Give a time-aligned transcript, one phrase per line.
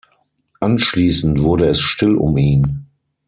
[0.61, 2.87] Anschließend wurde es still um ihn.